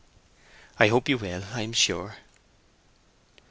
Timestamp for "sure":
1.73-2.15